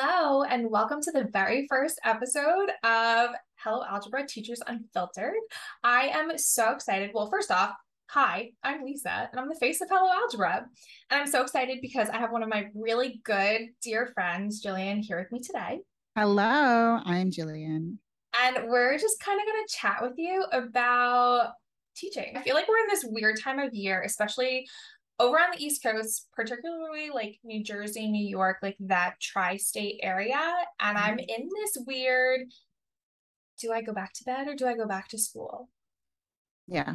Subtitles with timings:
[0.00, 5.34] Hello, and welcome to the very first episode of Hello Algebra Teachers Unfiltered.
[5.82, 7.10] I am so excited.
[7.12, 7.72] Well, first off,
[8.06, 10.66] hi, I'm Lisa, and I'm the face of Hello Algebra.
[11.10, 15.00] And I'm so excited because I have one of my really good, dear friends, Jillian,
[15.00, 15.80] here with me today.
[16.14, 17.96] Hello, I'm Jillian.
[18.40, 21.54] And we're just kind of going to chat with you about
[21.96, 22.36] teaching.
[22.36, 24.68] I feel like we're in this weird time of year, especially
[25.20, 30.00] over on the East Coast, particularly like New Jersey, New York, like that tri state
[30.02, 30.40] area.
[30.80, 31.42] And I'm mm-hmm.
[31.42, 32.42] in this weird
[33.60, 35.68] do I go back to bed or do I go back to school?
[36.66, 36.94] Yeah.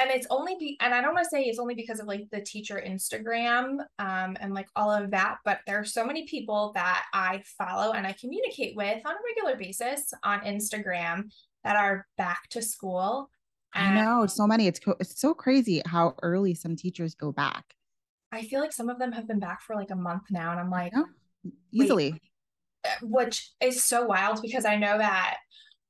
[0.00, 2.26] And it's only be and I don't want to say it's only because of like
[2.30, 6.72] the teacher Instagram um and like all of that, but there are so many people
[6.74, 11.30] that I follow and I communicate with on a regular basis on Instagram
[11.64, 13.30] that are back to school
[13.72, 14.66] I know so many.
[14.66, 17.74] It's co- it's so crazy how early some teachers go back.
[18.32, 20.60] I feel like some of them have been back for like a month now, and
[20.60, 20.92] I'm like,
[21.72, 22.20] easily,
[22.84, 25.36] uh, which is so wild because I know that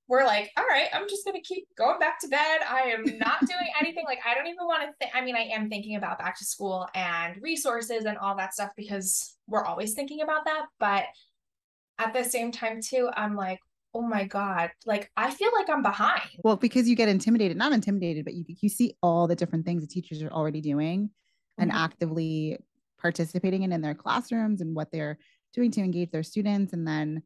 [0.08, 2.60] we're like, all right, I'm just gonna keep going back to bed.
[2.68, 4.04] I am not doing anything.
[4.06, 5.14] Like, I don't even want to think.
[5.14, 8.70] I mean, I am thinking about back to school and resources and all that stuff
[8.76, 10.66] because we're always thinking about that.
[10.78, 11.04] But
[11.98, 13.60] at the same time, too, I'm like,
[13.94, 16.22] oh my god like i feel like i'm behind.
[16.44, 19.82] Well because you get intimidated not intimidated but you you see all the different things
[19.82, 21.62] the teachers are already doing mm-hmm.
[21.62, 22.58] and actively
[22.98, 25.18] participating in in their classrooms and what they're
[25.54, 26.72] doing to engage their students.
[26.72, 27.22] And then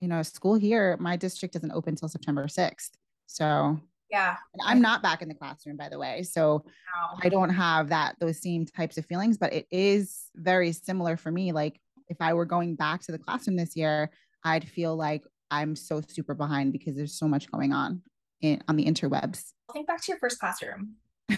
[0.00, 2.90] you know school here my district doesn't open until september 6th
[3.24, 3.80] so
[4.10, 4.36] yeah.
[4.66, 6.22] i'm not back in the classroom by the way.
[6.22, 7.18] So wow.
[7.22, 11.32] i don't have that those same types of feelings but it is very similar for
[11.32, 11.52] me.
[11.52, 14.10] Like if i were going back to the classroom this year
[14.44, 18.02] i'd feel like I'm so super behind because there's so much going on
[18.40, 19.52] in on the interwebs.
[19.72, 20.96] Think back to your first classroom.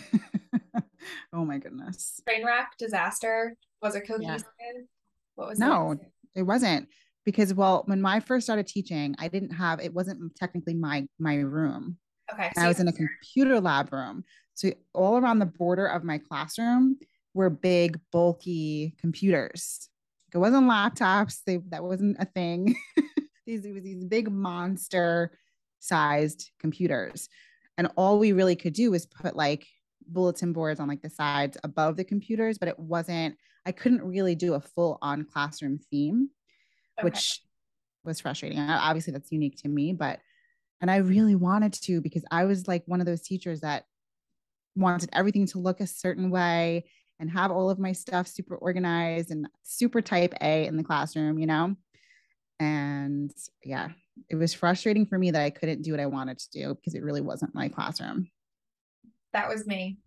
[1.33, 2.21] oh my goodness.
[2.29, 3.57] Train wreck, disaster.
[3.83, 4.45] Was it cohesive?
[4.61, 4.83] Yeah.
[5.35, 6.01] What was no, it?
[6.35, 6.89] it wasn't
[7.25, 11.37] because well, when I first started teaching, I didn't have it wasn't technically my my
[11.37, 11.99] room.
[12.33, 12.51] Okay.
[12.57, 14.25] So I was in a computer lab room.
[14.55, 16.99] So all around the border of my classroom
[17.35, 19.89] were big, bulky computers.
[20.35, 21.41] It wasn't laptops.
[21.47, 22.77] They that wasn't a thing.
[23.49, 25.33] these it was these big monster
[25.81, 27.29] sized computers.
[27.77, 29.67] And all we really could do was put like
[30.11, 34.35] bulletin boards on like the sides above the computers but it wasn't i couldn't really
[34.35, 36.31] do a full on classroom theme
[36.99, 37.05] okay.
[37.05, 37.43] which
[38.05, 38.59] was frustrating.
[38.59, 40.21] Obviously that's unique to me but
[40.81, 43.85] and i really wanted to because i was like one of those teachers that
[44.77, 46.87] wanted everything to look a certain way
[47.21, 51.39] and have all of my stuff super organized and super type a in the classroom
[51.39, 51.77] you know
[52.61, 53.33] and
[53.65, 53.89] yeah,
[54.29, 56.95] it was frustrating for me that I couldn't do what I wanted to do because
[56.95, 58.29] it really wasn't my classroom.
[59.33, 59.99] That was me.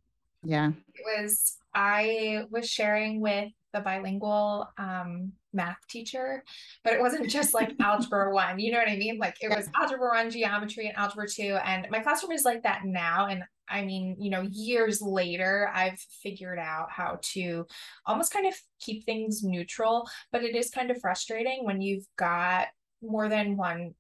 [0.44, 0.72] Yeah.
[0.94, 6.44] It was, I was sharing with the bilingual um, math teacher,
[6.84, 9.18] but it wasn't just like algebra one, you know what I mean?
[9.18, 11.58] Like it was algebra one, geometry, and algebra two.
[11.64, 13.28] And my classroom is like that now.
[13.28, 17.66] And I mean, you know, years later, I've figured out how to
[18.06, 22.68] almost kind of keep things neutral, but it is kind of frustrating when you've got
[23.02, 23.94] more than one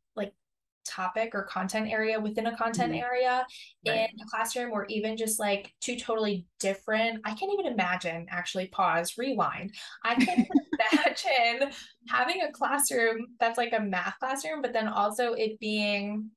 [0.85, 3.03] topic or content area within a content mm-hmm.
[3.03, 3.45] area
[3.87, 4.09] right.
[4.11, 8.67] in a classroom or even just like two totally different i can't even imagine actually
[8.67, 9.71] pause rewind
[10.03, 10.47] i can't
[10.93, 11.71] imagine
[12.09, 16.29] having a classroom that's like a math classroom but then also it being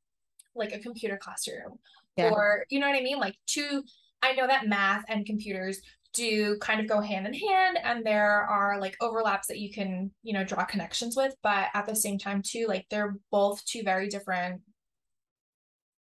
[0.54, 1.78] like a computer classroom
[2.16, 2.30] yeah.
[2.30, 3.18] or you know what I mean?
[3.18, 3.82] Like two,
[4.22, 5.80] I know that math and computers
[6.14, 10.10] do kind of go hand in hand and there are like overlaps that you can
[10.22, 13.82] you know draw connections with but at the same time too like they're both two
[13.82, 14.62] very different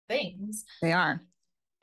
[0.09, 0.65] things.
[0.83, 1.23] They are.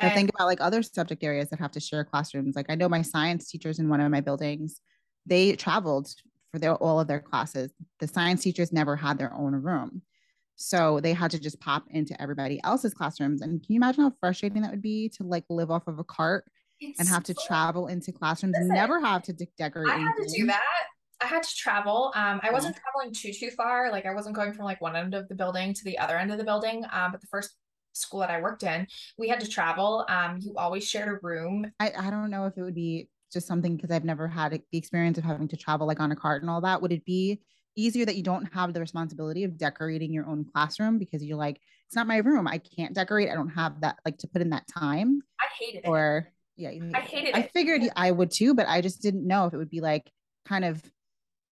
[0.02, 2.56] And, think about like other subject areas that have to share classrooms.
[2.56, 4.81] Like i know my science teachers in one of my buildings
[5.25, 6.13] they traveled
[6.51, 7.72] for their all of their classes.
[8.00, 10.01] The science teachers never had their own room.
[10.56, 13.41] So they had to just pop into everybody else's classrooms.
[13.41, 16.03] And can you imagine how frustrating that would be to like live off of a
[16.03, 16.46] cart
[16.79, 19.90] it's and have to so travel into classrooms never have to de- decorate?
[19.90, 20.34] I had anything?
[20.34, 20.84] to do that.
[21.22, 22.13] I had to travel.
[22.16, 23.91] Um, I wasn't traveling too too far.
[23.91, 26.31] Like I wasn't going from like one end of the building to the other end
[26.31, 26.86] of the building.
[26.92, 27.51] Um, but the first
[27.94, 28.88] school that I worked in,
[29.18, 30.06] we had to travel.
[30.07, 31.71] Um, you always shared a room.
[31.80, 34.77] I, I don't know if it would be just something because I've never had the
[34.77, 36.81] experience of having to travel like on a cart and all that.
[36.81, 37.42] Would it be
[37.75, 41.59] easier that you don't have the responsibility of decorating your own classroom because you're like,
[41.86, 42.48] it's not my room.
[42.48, 43.30] I can't decorate.
[43.30, 45.21] I don't have that like to put in that time.
[45.39, 45.89] I hated or, it.
[45.89, 49.53] Or yeah, I hated I figured I would too, but I just didn't know if
[49.53, 50.11] it would be like
[50.45, 50.83] kind of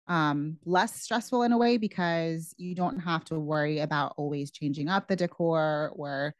[0.07, 4.89] um less stressful in a way because you don't have to worry about always changing
[4.89, 6.33] up the decor or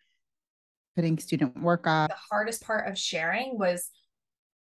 [0.95, 2.09] putting student work up.
[2.09, 3.89] The hardest part of sharing was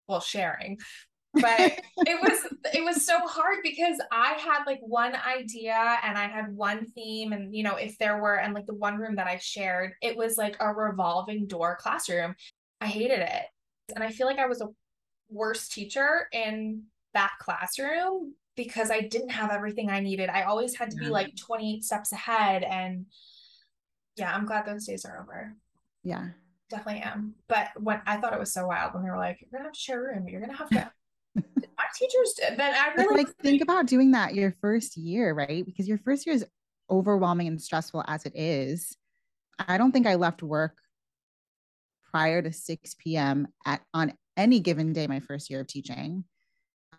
[0.08, 0.78] well sharing
[1.34, 6.28] but it was it was so hard because I had like one idea and I
[6.28, 9.26] had one theme and you know if there were and like the one room that
[9.26, 12.34] I shared it was like a revolving door classroom.
[12.80, 13.46] I hated it
[13.94, 14.68] and I feel like I was a
[15.28, 16.84] worse teacher in
[17.14, 21.36] that classroom because I didn't have everything I needed I always had to be like
[21.36, 23.06] 28 steps ahead and
[24.16, 25.54] yeah I'm glad those days are over
[26.04, 26.28] yeah
[26.70, 29.50] definitely am but when I thought it was so wild when they were like you're
[29.52, 30.90] gonna have to share a room you're gonna have to
[31.36, 32.58] my teachers did.
[32.58, 35.64] Then I really like think about doing that your first year, right?
[35.64, 36.46] Because your first year is
[36.90, 38.96] overwhelming and stressful as it is.
[39.58, 40.78] I don't think I left work
[42.10, 43.48] prior to 6 p.m.
[43.64, 46.24] at on any given day my first year of teaching.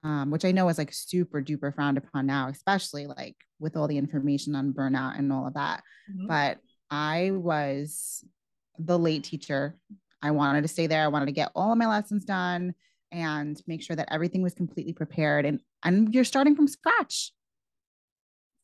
[0.03, 3.87] Um, which I know is like super duper frowned upon now, especially like with all
[3.87, 5.81] the information on burnout and all of that.
[6.09, 6.27] Mm-hmm.
[6.27, 6.59] But
[6.91, 8.23] I was
[8.77, 9.75] the late teacher.
[10.21, 11.03] I wanted to stay there.
[11.03, 12.75] I wanted to get all of my lessons done
[13.11, 17.31] and make sure that everything was completely prepared and and you're starting from scratch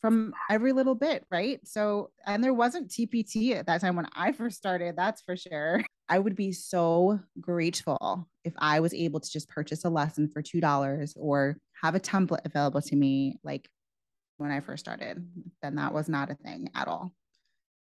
[0.01, 4.31] from every little bit right so and there wasn't tpt at that time when i
[4.31, 9.31] first started that's for sure i would be so grateful if i was able to
[9.31, 13.69] just purchase a lesson for two dollars or have a template available to me like
[14.37, 15.25] when i first started
[15.61, 17.13] then that was not a thing at all.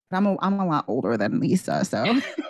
[0.10, 2.20] But i'm a, I'm a lot older than lisa so.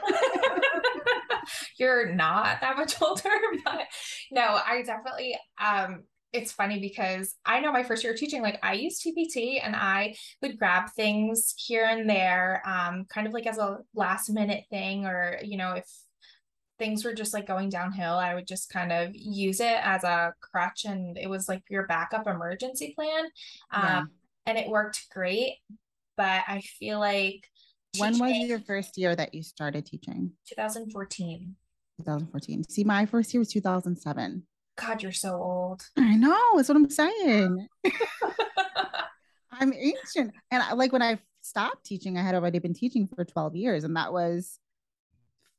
[1.77, 3.29] You're not that much older,
[3.65, 3.87] but
[4.31, 8.59] no, I definitely um it's funny because I know my first year of teaching, like
[8.63, 13.45] I used TPT and I would grab things here and there, um, kind of like
[13.45, 15.85] as a last minute thing, or you know, if
[16.79, 20.33] things were just like going downhill, I would just kind of use it as a
[20.41, 23.25] crutch and it was like your backup emergency plan.
[23.71, 23.99] Yeah.
[23.99, 24.11] Um,
[24.47, 25.57] and it worked great.
[26.17, 27.47] But I feel like
[27.99, 30.31] when was your first year that you started teaching?
[30.49, 31.55] 2014.
[31.99, 32.63] 2014.
[32.63, 34.43] See, my first year was 2007.
[34.75, 35.85] God, you're so old.
[35.97, 36.39] I know.
[36.55, 37.67] That's what I'm saying.
[39.51, 40.33] I'm ancient.
[40.51, 43.83] And I, like when I stopped teaching, I had already been teaching for 12 years,
[43.83, 44.59] and that was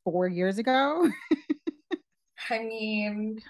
[0.05, 1.09] four years ago.
[2.51, 3.41] I mean,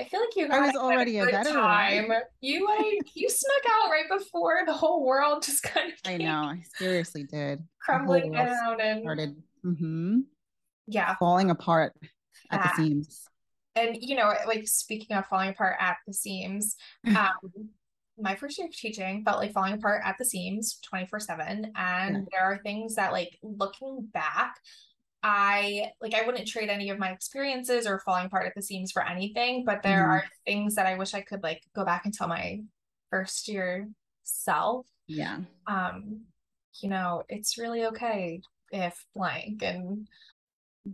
[0.00, 1.44] I feel like you I was already a, a.
[1.44, 2.12] Time.
[2.40, 6.42] You like you snuck out right before the whole world just kind of I know,
[6.42, 7.62] I seriously did.
[7.80, 10.20] Crumbling down and started mm-hmm
[10.90, 11.94] yeah falling apart
[12.50, 13.24] at the seams
[13.76, 16.76] and you know like speaking of falling apart at the seams
[17.06, 17.68] um
[18.18, 22.14] my first year of teaching felt like falling apart at the seams 24 7 and
[22.14, 22.20] yeah.
[22.30, 24.56] there are things that like looking back
[25.22, 28.90] I like I wouldn't trade any of my experiences or falling apart at the seams
[28.90, 30.10] for anything, but there mm-hmm.
[30.10, 32.60] are things that I wish I could like go back and tell my
[33.10, 33.88] first year
[34.24, 34.86] self.
[35.06, 35.40] Yeah.
[35.66, 36.22] Um,
[36.80, 38.40] you know, it's really okay
[38.70, 40.08] if blank and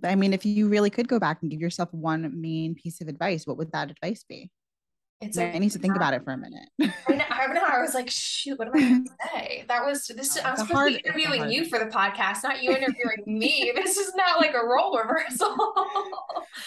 [0.05, 3.09] I mean, if you really could go back and give yourself one main piece of
[3.09, 4.51] advice, what would that advice be?
[5.21, 6.69] It's like I need to think about it for a minute.
[7.09, 7.25] I know.
[7.31, 9.65] I, know, I was like, shoot, what am I going to say?
[9.67, 10.37] That was this.
[10.45, 13.73] I'm supposed hard, to be interviewing you for the podcast, not you interviewing me.
[13.75, 15.57] This is not like a role reversal.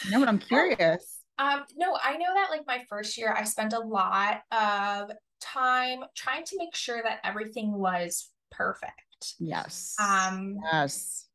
[0.09, 1.19] no, but I'm curious.
[1.37, 5.11] Um, no, I know that like my first year, I spent a lot of
[5.41, 9.35] time trying to make sure that everything was perfect.
[9.37, 9.95] Yes.
[9.99, 10.57] Um.
[10.71, 11.28] Yes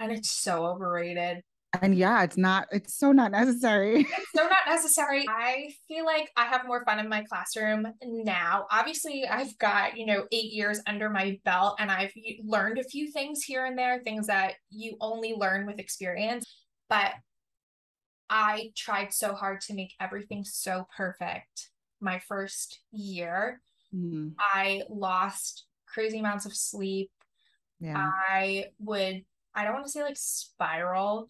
[0.00, 1.42] and it's so overrated.
[1.82, 4.00] And yeah, it's not, it's so not necessary.
[4.00, 5.24] It's so not necessary.
[5.28, 8.66] I feel like I have more fun in my classroom now.
[8.72, 12.10] Obviously, I've got, you know, eight years under my belt and I've
[12.42, 16.44] learned a few things here and there, things that you only learn with experience.
[16.88, 17.12] But
[18.28, 21.68] I tried so hard to make everything so perfect
[22.00, 23.60] my first year.
[23.94, 24.32] Mm.
[24.38, 27.10] I lost crazy amounts of sleep.
[27.78, 28.10] Yeah.
[28.28, 29.22] I would
[29.54, 31.28] I don't want to say like spiral,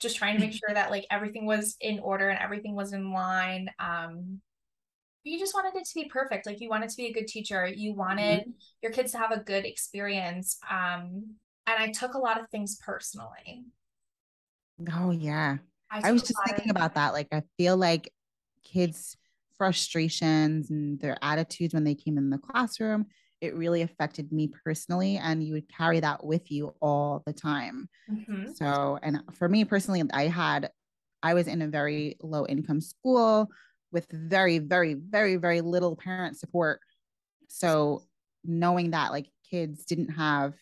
[0.00, 3.12] just trying to make sure that like everything was in order and everything was in
[3.12, 3.70] line.
[3.78, 4.40] Um,
[5.24, 6.46] you just wanted it to be perfect.
[6.46, 7.66] Like you wanted to be a good teacher.
[7.66, 8.50] You wanted mm-hmm.
[8.82, 10.58] your kids to have a good experience.
[10.70, 11.34] Um,
[11.66, 13.64] and I took a lot of things personally.
[14.92, 15.58] Oh yeah.
[15.90, 17.12] I, I was just thinking of- about that.
[17.12, 18.12] Like I feel like
[18.64, 19.16] kids'
[19.58, 23.06] frustrations and their attitudes when they came in the classroom
[23.40, 27.88] it really affected me personally and you would carry that with you all the time.
[28.10, 28.52] Mm-hmm.
[28.52, 30.70] so and for me personally i had
[31.22, 33.48] i was in a very low income school
[33.92, 36.80] with very very very very little parent support.
[37.48, 38.04] So
[38.44, 40.54] knowing that like kids didn't have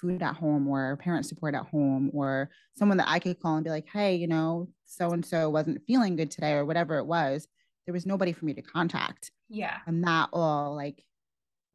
[0.00, 3.64] food at home or parent support at home or someone that i could call and
[3.64, 7.06] be like hey you know so and so wasn't feeling good today or whatever it
[7.06, 7.48] was
[7.86, 9.30] there was nobody for me to contact.
[9.48, 9.78] Yeah.
[9.86, 11.02] And that all like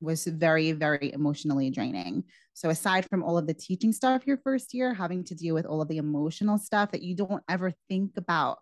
[0.02, 2.24] was very, very emotionally draining.
[2.54, 5.66] So, aside from all of the teaching stuff your first year, having to deal with
[5.66, 8.60] all of the emotional stuff that you don't ever think about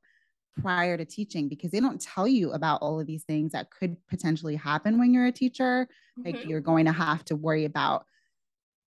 [0.62, 3.96] prior to teaching because they don't tell you about all of these things that could
[4.08, 5.88] potentially happen when you're a teacher.
[6.19, 6.25] Mm-hmm.
[6.25, 8.05] Like you're going to have to worry about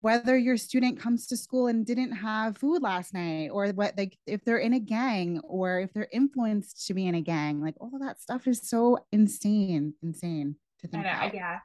[0.00, 4.16] whether your student comes to school and didn't have food last night or what like
[4.26, 7.74] if they're in a gang or if they're influenced to be in a gang like
[7.80, 11.34] all of that stuff is so insane insane to think I know, about.
[11.34, 11.58] yeah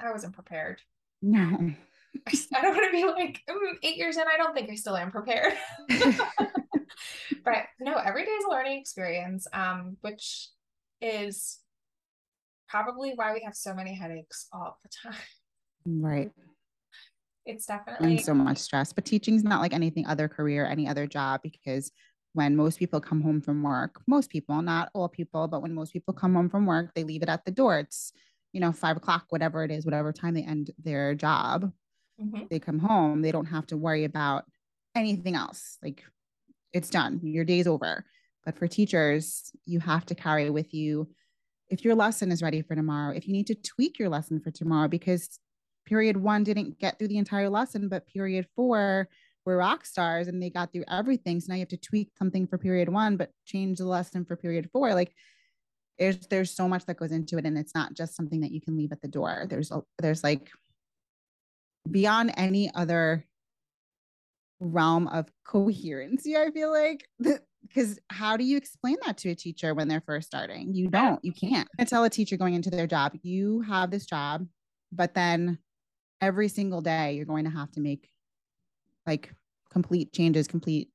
[0.00, 0.80] i wasn't prepared
[1.22, 1.40] no
[2.26, 3.42] i don't want to be like
[3.82, 5.52] eight years in i don't think i still am prepared
[7.44, 10.48] but no every day is a learning experience um which
[11.00, 11.58] is
[12.68, 15.20] probably why we have so many headaches all the time
[15.86, 16.32] right
[17.48, 18.92] it's definitely and so much stress.
[18.92, 21.90] But teaching's not like anything other career, any other job, because
[22.34, 25.94] when most people come home from work, most people, not all people, but when most
[25.94, 27.78] people come home from work, they leave it at the door.
[27.78, 28.12] It's,
[28.52, 31.72] you know, five o'clock, whatever it is, whatever time they end their job,
[32.20, 32.44] mm-hmm.
[32.50, 34.44] they come home, they don't have to worry about
[34.94, 35.78] anything else.
[35.82, 36.02] Like
[36.72, 38.04] it's done, your day's over.
[38.44, 41.08] But for teachers, you have to carry with you
[41.70, 44.50] if your lesson is ready for tomorrow, if you need to tweak your lesson for
[44.50, 45.38] tomorrow, because
[45.86, 49.08] period one didn't get through the entire lesson, but period four
[49.44, 51.40] were rock stars and they got through everything.
[51.40, 54.36] So now you have to tweak something for period one, but change the lesson for
[54.36, 54.94] period four.
[54.94, 55.12] Like
[55.98, 58.60] there's there's so much that goes into it, and it's not just something that you
[58.60, 59.46] can leave at the door.
[59.48, 60.50] There's a, there's like
[61.90, 63.24] beyond any other
[64.60, 66.36] realm of coherency.
[66.36, 67.08] I feel like
[67.62, 70.74] because how do you explain that to a teacher when they're first starting?
[70.74, 71.22] You don't.
[71.24, 71.68] You can't.
[71.78, 74.46] I tell a teacher going into their job, you have this job,
[74.92, 75.58] but then
[76.20, 78.08] every single day you're going to have to make
[79.06, 79.32] like
[79.70, 80.90] complete changes, complete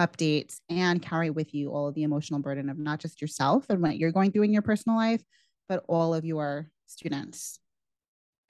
[0.00, 3.80] updates, and carry with you all of the emotional burden of not just yourself and
[3.80, 5.22] what you're going through in your personal life,
[5.68, 7.60] but all of your students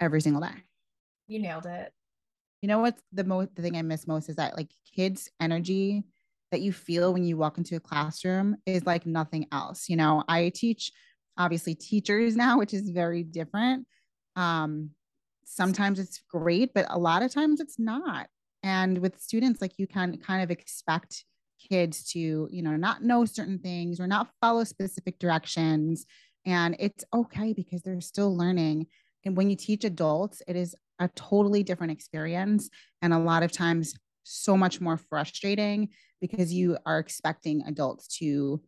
[0.01, 0.55] every single day.
[1.27, 1.93] You nailed it.
[2.61, 6.05] You know what's the most the thing I miss most is that like kids' energy
[6.53, 9.89] that you feel when you walk into a classroom is like nothing else.
[9.89, 10.93] You know, I teach
[11.37, 13.87] obviously teachers now, which is very different.
[14.37, 14.91] Um,
[15.45, 18.29] sometimes it's great, but a lot of times it's not.
[18.63, 21.25] And with students, like you can kind of expect
[21.69, 26.07] kids to, you know, not know certain things or not follow specific directions.
[26.45, 28.87] And it's okay because they're still learning.
[29.25, 32.69] And when you teach adults, it is a totally different experience.
[33.01, 35.89] And a lot of times, so much more frustrating
[36.21, 38.63] because you are expecting adults to,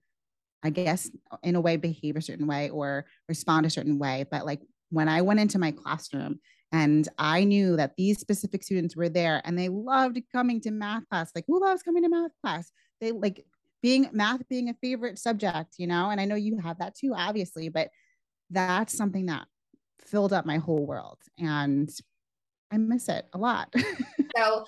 [0.63, 1.11] I guess,
[1.43, 4.25] in a way, behave a certain way or respond a certain way.
[4.31, 6.41] But like when I went into my classroom
[6.75, 11.09] and I knew that these specific students were there and they loved coming to math
[11.09, 11.31] class.
[11.33, 12.73] Like, who loves coming to math class?
[13.01, 13.47] They like
[13.81, 16.11] being math being a favorite subject, you know?
[16.11, 17.91] And I know you have that too, obviously, but
[18.51, 19.47] that's something that
[20.05, 21.19] filled up my whole world.
[21.39, 21.89] And
[22.73, 23.73] I miss it a lot.
[24.37, 24.65] so,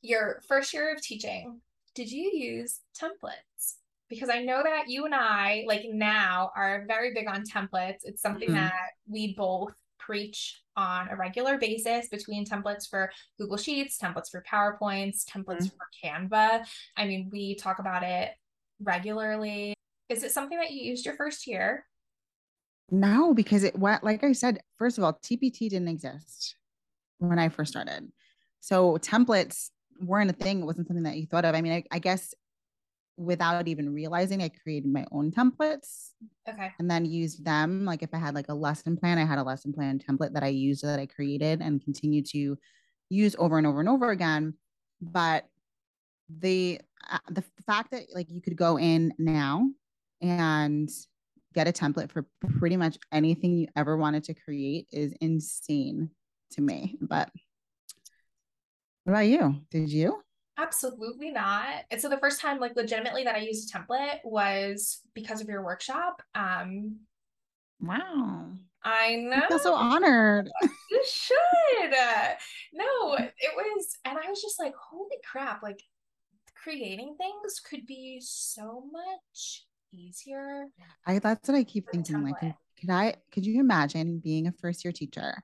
[0.00, 1.60] your first year of teaching,
[1.94, 3.74] did you use templates?
[4.08, 8.00] Because I know that you and I, like now, are very big on templates.
[8.04, 8.56] It's something mm-hmm.
[8.56, 14.42] that we both preach on a regular basis between templates for Google Sheets, templates for
[14.50, 15.76] PowerPoints, templates mm-hmm.
[15.76, 16.66] for Canva.
[16.96, 18.30] I mean, we talk about it
[18.80, 19.74] regularly.
[20.08, 21.84] Is it something that you used your first year?
[22.90, 26.56] No, because it went, like I said, first of all, TPT didn't exist
[27.18, 28.10] when I first started.
[28.60, 30.60] So templates weren't a thing.
[30.60, 31.54] It wasn't something that you thought of.
[31.54, 32.34] I mean, I, I guess
[33.16, 36.10] without even realizing I created my own templates.
[36.48, 36.72] Okay.
[36.78, 37.84] And then used them.
[37.84, 40.42] Like if I had like a lesson plan, I had a lesson plan template that
[40.42, 42.56] I used that I created and continue to
[43.10, 44.54] use over and over and over again.
[45.00, 45.46] But
[46.40, 49.68] the uh, the fact that like you could go in now
[50.20, 50.88] and
[51.52, 52.26] get a template for
[52.58, 56.10] pretty much anything you ever wanted to create is insane
[56.52, 56.96] to me.
[57.00, 57.30] But
[59.04, 59.56] what about you?
[59.70, 60.22] Did you?
[60.58, 61.84] Absolutely not.
[61.90, 65.48] And so the first time, like legitimately, that I used a template was because of
[65.48, 66.22] your workshop.
[66.34, 67.00] Um,
[67.80, 68.50] wow.
[68.84, 69.36] I know.
[69.36, 70.50] I feel so honored.
[70.90, 71.90] You should.
[72.74, 75.62] no, it was, and I was just like, holy crap!
[75.62, 75.82] Like
[76.62, 80.66] creating things could be so much easier.
[81.06, 82.22] I that's what I keep thinking.
[82.22, 82.38] Like,
[82.78, 83.14] could I?
[83.32, 85.42] Could you imagine being a first year teacher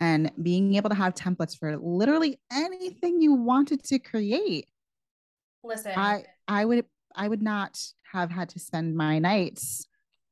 [0.00, 4.66] and being able to have templates for literally anything you wanted to create.
[5.62, 6.84] Listen, I I would
[7.14, 7.80] I would not
[8.12, 9.86] have had to spend my nights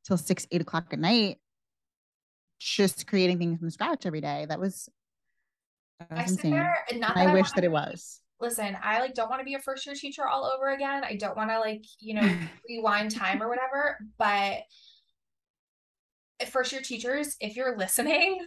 [0.04, 1.38] till six eight o'clock at night
[2.62, 4.46] just creating things from scratch every day.
[4.48, 4.88] That was,
[5.98, 6.52] that was I insane.
[6.52, 8.20] There, not I, I wish that it was.
[8.40, 11.04] Listen, I like don't want to be a first year teacher all over again.
[11.04, 12.36] I don't want to like you know
[12.68, 13.98] rewind time or whatever.
[14.18, 14.62] But
[16.40, 18.46] eh, first year teachers, if you're listening,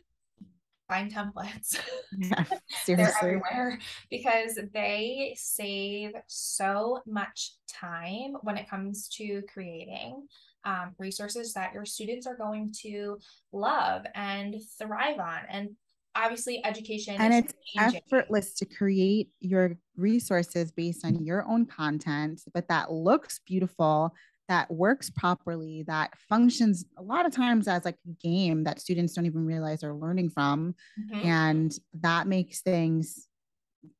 [0.87, 1.79] find templates.
[2.17, 2.43] Yeah,
[2.87, 10.27] They're everywhere because they save so much time when it comes to creating.
[10.65, 13.19] um, resources that your students are going to
[13.51, 15.39] love and thrive on.
[15.49, 15.69] And
[16.15, 18.01] obviously, education and it's changing.
[18.05, 24.13] effortless to create your resources based on your own content, but that looks beautiful
[24.47, 29.13] that works properly, that functions a lot of times as like a game that students
[29.13, 30.75] don't even realize they're learning from.
[30.99, 31.27] Mm-hmm.
[31.27, 33.27] And that makes things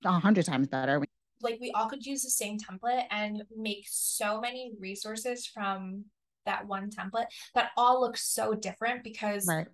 [0.03, 1.03] a hundred times better.
[1.41, 6.05] Like we all could use the same template and make so many resources from
[6.45, 7.25] that one template
[7.55, 9.67] that all look so different because right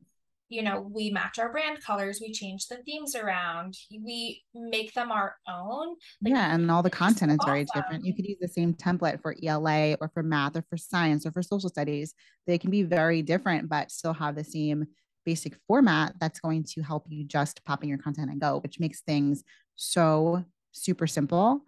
[0.51, 5.09] you know, we match our brand colors, we change the themes around, we make them
[5.09, 5.95] our own.
[6.21, 8.05] Like, yeah, and all the content is very different.
[8.05, 11.31] You could use the same template for ELA or for math or for science or
[11.31, 12.13] for social studies.
[12.47, 14.87] They can be very different, but still have the same
[15.25, 18.77] basic format that's going to help you just pop in your content and go, which
[18.77, 20.43] makes things so
[20.73, 21.61] super simple.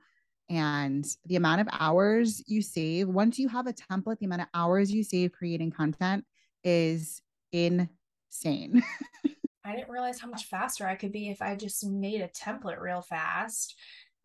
[0.49, 4.49] And the amount of hours you save, once you have a template, the amount of
[4.53, 6.25] hours you save creating content
[6.65, 7.21] is
[7.53, 7.87] in
[8.33, 8.83] insane.
[9.65, 12.81] I didn't realize how much faster I could be if I just made a template
[12.81, 13.75] real fast.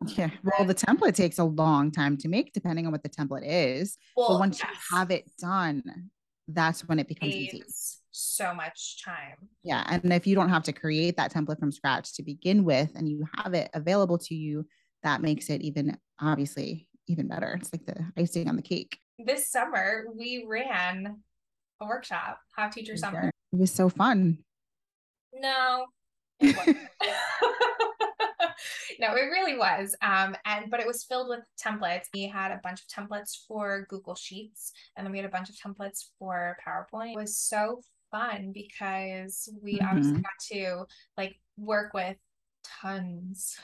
[0.05, 0.29] Yeah.
[0.43, 3.97] Well, the template takes a long time to make, depending on what the template is.
[4.15, 4.69] Well, but once yes.
[4.69, 5.83] you have it done,
[6.47, 7.63] that's when it becomes easy.
[8.11, 9.49] So much time.
[9.63, 9.85] Yeah.
[9.87, 13.07] And if you don't have to create that template from scratch to begin with and
[13.07, 14.65] you have it available to you,
[15.03, 17.57] that makes it even obviously even better.
[17.59, 18.99] It's like the icing on the cake.
[19.17, 21.17] This summer, we ran
[21.81, 23.31] a workshop, Hot Teacher Summer.
[23.51, 24.39] It was so fun.
[25.33, 25.85] No.
[26.39, 26.55] It
[28.99, 29.95] no, it really was.
[30.01, 32.05] Um, and but it was filled with templates.
[32.13, 35.49] We had a bunch of templates for Google Sheets, and then we had a bunch
[35.49, 37.13] of templates for PowerPoint.
[37.13, 39.87] It was so fun because we mm-hmm.
[39.87, 40.85] obviously got to
[41.17, 42.17] like work with
[42.81, 43.57] tons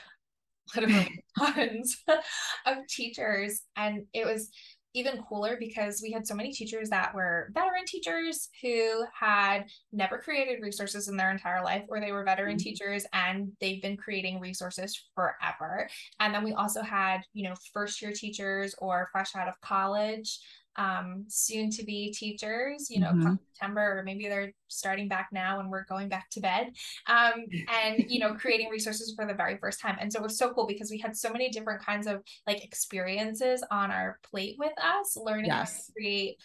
[0.74, 2.02] literally tons
[2.66, 4.50] of teachers and it was
[4.96, 10.18] even cooler because we had so many teachers that were veteran teachers who had never
[10.18, 12.64] created resources in their entire life, or they were veteran mm-hmm.
[12.64, 15.86] teachers and they've been creating resources forever.
[16.18, 20.40] And then we also had, you know, first year teachers or fresh out of college
[20.76, 23.34] um, soon to be teachers, you know, mm-hmm.
[23.54, 26.72] September, or maybe they're starting back now and we're going back to bed.
[27.06, 27.46] Um,
[27.82, 29.96] and, you know, creating resources for the very first time.
[30.00, 32.64] And so it was so cool because we had so many different kinds of like
[32.64, 35.56] experiences on our plate with us, learning yes.
[35.56, 36.36] how to create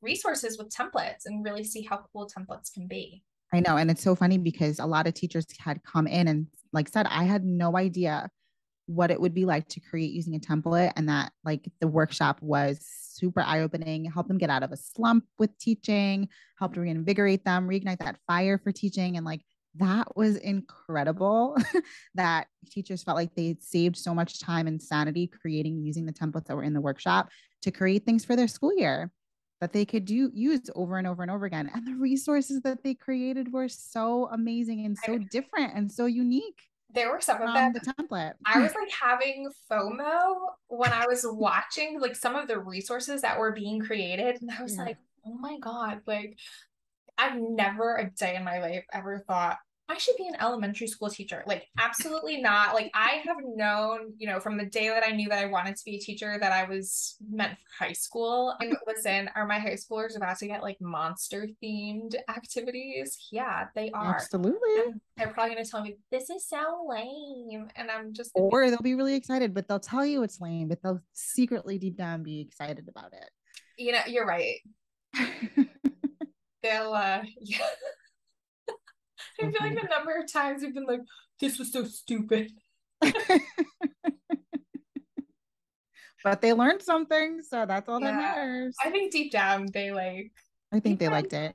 [0.00, 3.22] resources with templates and really see how cool templates can be.
[3.52, 3.76] I know.
[3.76, 7.06] And it's so funny because a lot of teachers had come in and like said,
[7.06, 8.30] I had no idea
[8.86, 12.38] what it would be like to create using a template and that like the workshop
[12.40, 17.68] was super eye-opening helped them get out of a slump with teaching helped reinvigorate them
[17.68, 19.40] reignite that fire for teaching and like
[19.76, 21.56] that was incredible
[22.14, 26.46] that teachers felt like they saved so much time and sanity creating using the templates
[26.46, 27.30] that were in the workshop
[27.62, 29.10] to create things for their school year
[29.62, 31.70] that they could do use over and over and over again.
[31.72, 36.64] And the resources that they created were so amazing and so different and so unique
[36.94, 37.72] there were some of um, them.
[37.72, 38.34] The template.
[38.44, 40.34] I was like having FOMO
[40.68, 44.62] when I was watching like some of the resources that were being created, and I
[44.62, 44.84] was yeah.
[44.84, 46.38] like, oh my god, like
[47.18, 49.58] I've never a day in my life ever thought
[49.92, 51.44] I should be an elementary school teacher.
[51.46, 52.74] Like, absolutely not.
[52.74, 55.76] Like, I have known, you know, from the day that I knew that I wanted
[55.76, 58.54] to be a teacher that I was meant for high school.
[58.60, 63.28] And listen, are my high schoolers about to get like monster themed activities?
[63.30, 64.14] Yeah, they are.
[64.14, 64.80] Absolutely.
[64.86, 67.68] And they're probably going to tell me, this is so lame.
[67.76, 68.30] And I'm just.
[68.34, 71.98] Or they'll be really excited, but they'll tell you it's lame, but they'll secretly deep
[71.98, 73.28] down be excited about it.
[73.76, 74.56] You know, you're right.
[76.62, 77.58] they'll, uh, yeah.
[79.40, 81.00] I feel like the number of times we've been like,
[81.40, 82.50] this was so stupid.
[86.24, 88.12] but they learned something, so that's all yeah.
[88.12, 88.76] that matters.
[88.84, 90.32] I think deep down they like
[90.72, 91.54] I think they liked it.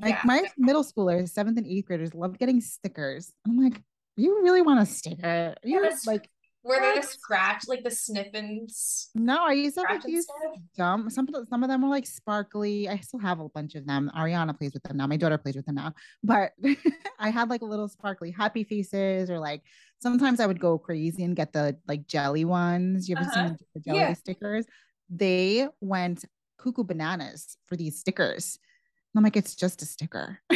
[0.00, 0.20] Like yeah.
[0.24, 3.32] my middle schoolers, seventh and eighth graders loved getting stickers.
[3.46, 3.82] I'm like,
[4.16, 5.54] you really want a sticker?
[5.62, 6.28] You yeah, like
[6.64, 9.10] were they the scratch, like the sniffins?
[9.14, 10.26] No, I used to like use
[10.74, 11.10] some.
[11.10, 12.88] Some of some of them were like sparkly.
[12.88, 14.10] I still have a bunch of them.
[14.16, 15.06] Ariana plays with them now.
[15.06, 15.92] My daughter plays with them now.
[16.22, 16.52] But
[17.18, 19.62] I had like a little sparkly happy faces, or like
[20.00, 23.08] sometimes I would go crazy and get the like jelly ones.
[23.08, 23.48] You ever uh-huh.
[23.48, 24.12] seen the jelly yeah.
[24.14, 24.66] stickers?
[25.10, 26.24] They went
[26.58, 28.58] cuckoo bananas for these stickers.
[29.16, 30.40] I'm like, it's just a sticker.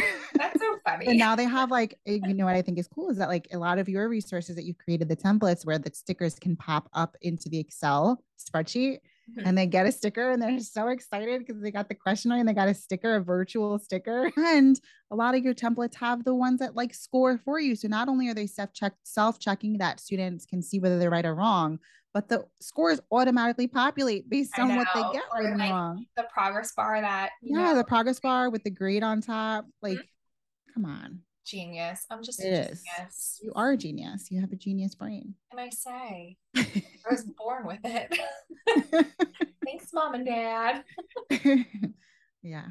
[0.87, 1.07] Funny.
[1.07, 3.29] and now they have like, eh, you know what I think is cool is that
[3.29, 6.55] like a lot of your resources that you've created, the templates where the stickers can
[6.57, 9.01] pop up into the Excel spreadsheet.
[9.31, 9.47] mm-hmm.
[9.47, 12.49] and they get a sticker and they're so excited because they got the questionnaire and
[12.49, 14.31] they got a sticker, a virtual sticker.
[14.37, 17.75] And a lot of your templates have the ones that like score for you.
[17.75, 21.11] So not only are they self check self checking that students can see whether they're
[21.11, 21.81] right or wrong,
[22.17, 26.07] but the scores automatically populate based on what they get or right like wrong.
[26.17, 27.75] The progress bar that yeah, know.
[27.75, 29.67] the progress bar with the grade on top.
[29.83, 30.16] Like, mm-hmm.
[30.77, 31.21] Come on.
[31.47, 32.05] Genius.
[32.11, 32.83] I'm just it a is.
[32.83, 33.41] genius.
[33.43, 34.31] You are a genius.
[34.31, 35.35] You have a genius brain.
[35.51, 36.37] And I say?
[36.57, 38.19] I was born with it.
[39.65, 40.85] Thanks, mom and dad.
[42.43, 42.67] yeah.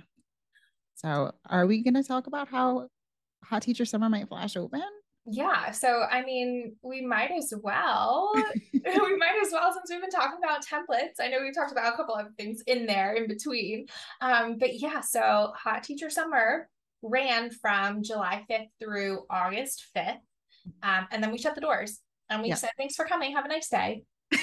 [0.96, 2.90] So, are we going to talk about how
[3.46, 4.84] Hot Teacher Summer might flash open?
[5.26, 5.72] Yeah.
[5.72, 8.34] So, I mean, we might as well.
[8.36, 11.20] we might as well, since we've been talking about templates.
[11.20, 13.88] I know we've talked about a couple of things in there in between.
[14.22, 16.70] Um, but yeah, so Hot Teacher Summer
[17.06, 20.18] ran from July 5th through August 5th.
[20.82, 23.34] Um, and then we shut the doors and we said, thanks for coming.
[23.36, 24.04] Have a nice day.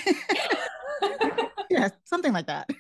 [1.70, 2.70] yeah, something like that.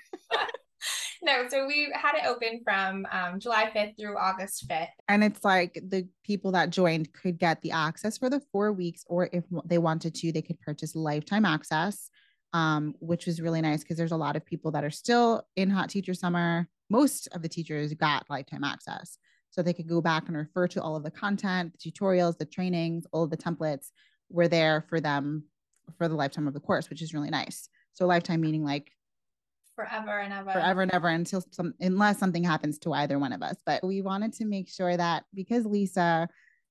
[1.22, 4.88] no, so we had it open from um, July 5th through August 5th.
[5.08, 9.04] And it's like the people that joined could get the access for the four weeks,
[9.08, 12.10] or if they wanted to, they could purchase lifetime access,
[12.52, 15.68] um, which was really nice because there's a lot of people that are still in
[15.70, 16.68] Hot Teacher Summer.
[16.90, 19.18] Most of the teachers got lifetime access.
[19.52, 22.46] So they could go back and refer to all of the content, the tutorials, the
[22.46, 23.90] trainings, all of the templates
[24.28, 25.44] were there for them
[25.98, 27.68] for the lifetime of the course, which is really nice.
[27.92, 28.90] So lifetime meaning like
[29.76, 33.42] forever and ever forever and ever until some unless something happens to either one of
[33.42, 36.28] us but we wanted to make sure that because lisa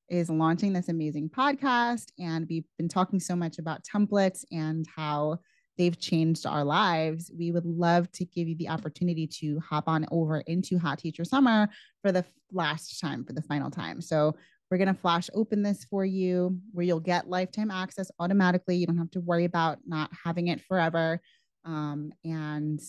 [0.10, 5.40] is launching this amazing podcast and we've been talking so much about templates and how
[5.82, 10.06] they've changed our lives we would love to give you the opportunity to hop on
[10.12, 11.68] over into hot teacher summer
[12.04, 14.00] for the last time for the final time.
[14.00, 14.36] So
[14.70, 18.76] we're going to flash open this for you where you'll get lifetime access automatically.
[18.76, 21.20] You don't have to worry about not having it forever.
[21.66, 22.80] Um, and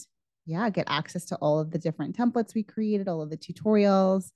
[0.45, 4.33] yeah, get access to all of the different templates we created, all of the tutorials,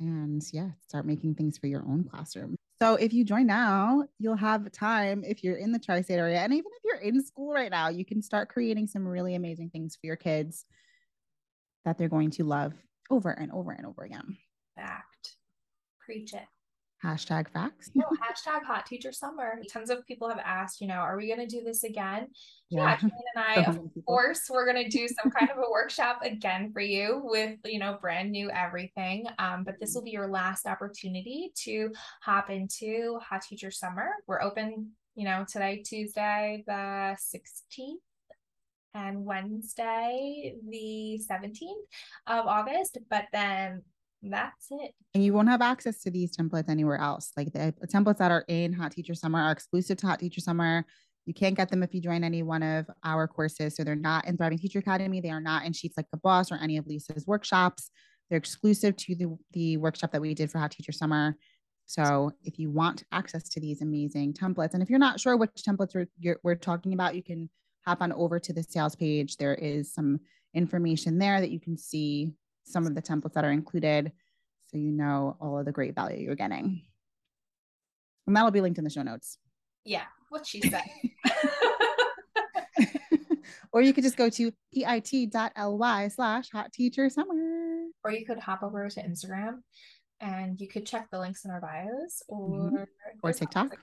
[0.00, 2.57] and yeah, start making things for your own classroom.
[2.80, 6.52] So if you join now, you'll have time if you're in the tri-state area, and
[6.52, 9.96] even if you're in school right now, you can start creating some really amazing things
[9.96, 10.64] for your kids
[11.84, 12.74] that they're going to love
[13.10, 14.36] over and over and over again.
[14.76, 15.36] Fact.
[16.04, 16.46] Preach it.
[17.04, 17.90] Hashtag facts.
[17.94, 19.60] no, hashtag hot teacher summer.
[19.72, 22.26] Tons of people have asked, you know, are we going to do this again?
[22.70, 26.20] Yeah, yeah and I, of course, we're going to do some kind of a workshop
[26.24, 29.26] again for you with, you know, brand new everything.
[29.38, 34.08] Um, but this will be your last opportunity to hop into hot teacher summer.
[34.26, 37.98] We're open, you know, today, Tuesday, the 16th
[38.94, 41.62] and Wednesday, the 17th
[42.26, 42.98] of August.
[43.08, 43.82] But then
[44.22, 44.92] that's it.
[45.14, 47.32] And you won't have access to these templates anywhere else.
[47.36, 50.84] Like the templates that are in Hot Teacher Summer are exclusive to Hot Teacher Summer.
[51.26, 53.76] You can't get them if you join any one of our courses.
[53.76, 55.20] So they're not in Thriving Teacher Academy.
[55.20, 57.90] They are not in Sheets Like the Boss or any of Lisa's workshops.
[58.28, 61.36] They're exclusive to the, the workshop that we did for Hot Teacher Summer.
[61.86, 65.50] So if you want access to these amazing templates, and if you're not sure which
[65.66, 67.48] templates we're, we're talking about, you can
[67.86, 69.36] hop on over to the sales page.
[69.36, 70.20] There is some
[70.54, 72.32] information there that you can see
[72.68, 74.12] some of the templates that are included
[74.66, 76.82] so you know all of the great value you're getting.
[78.26, 79.38] And that'll be linked in the show notes.
[79.84, 80.82] Yeah, what she said.
[83.72, 87.34] or you could just go to bit.ly slash hot teacher summer.
[88.04, 89.60] Or you could hop over to Instagram
[90.20, 92.84] and you could check the links in our bios or mm-hmm.
[93.22, 93.76] or TikTok.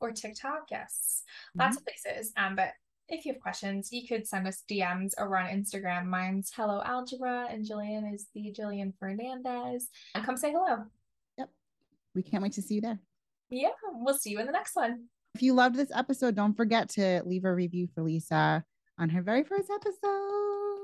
[0.00, 1.22] Or TikTok, yes.
[1.50, 1.60] Mm-hmm.
[1.60, 2.32] Lots of places.
[2.36, 2.72] Um, but
[3.10, 6.06] if you have questions, you could send us DMs or on Instagram.
[6.06, 9.88] Mine's Hello Algebra, and Jillian is the Jillian Fernandez.
[10.14, 10.84] And come say hello.
[11.36, 11.50] Yep.
[12.14, 12.98] We can't wait to see you there.
[13.50, 13.70] Yeah.
[13.92, 15.06] We'll see you in the next one.
[15.34, 18.64] If you loved this episode, don't forget to leave a review for Lisa
[18.98, 20.79] on her very first episode.